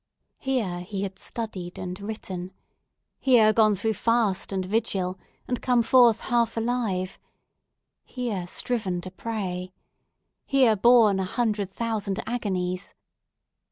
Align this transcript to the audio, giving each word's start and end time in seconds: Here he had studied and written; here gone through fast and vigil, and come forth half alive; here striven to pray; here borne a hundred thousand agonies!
Here 0.39 0.79
he 0.79 1.03
had 1.03 1.19
studied 1.19 1.77
and 1.77 2.01
written; 2.01 2.53
here 3.19 3.53
gone 3.53 3.75
through 3.75 3.93
fast 3.93 4.51
and 4.51 4.65
vigil, 4.65 5.19
and 5.47 5.61
come 5.61 5.83
forth 5.83 6.21
half 6.21 6.57
alive; 6.57 7.19
here 8.03 8.47
striven 8.47 8.99
to 9.01 9.11
pray; 9.11 9.73
here 10.47 10.75
borne 10.75 11.19
a 11.19 11.23
hundred 11.25 11.71
thousand 11.71 12.19
agonies! 12.25 12.95